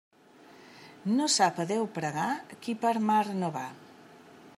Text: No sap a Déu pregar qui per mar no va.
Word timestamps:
No 1.17 1.27
sap 1.33 1.61
a 1.63 1.65
Déu 1.73 1.85
pregar 1.97 2.25
qui 2.65 2.75
per 2.87 2.95
mar 3.11 3.23
no 3.45 3.53
va. 3.59 3.65